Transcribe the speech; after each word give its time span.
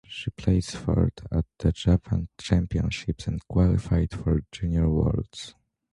She 0.07 0.31
placed 0.31 0.75
fourth 0.77 1.27
at 1.31 1.45
the 1.59 1.71
Japan 1.71 2.27
Championships 2.39 3.27
and 3.27 3.47
qualified 3.47 4.09
for 4.11 4.41
Junior 4.51 4.89
Worlds. 4.89 5.53